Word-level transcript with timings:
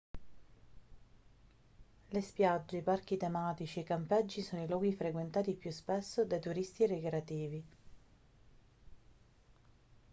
le 2.09 2.21
spiagge 2.21 2.77
i 2.77 2.81
parchi 2.81 3.17
tematici 3.17 3.77
e 3.77 3.81
i 3.83 3.85
campeggi 3.85 4.41
sono 4.41 4.63
i 4.63 4.67
luoghi 4.67 4.91
frequentati 4.95 5.53
più 5.53 5.69
spesso 5.69 6.25
dai 6.25 6.39
turisti 6.41 6.87
ricreativi 6.87 7.63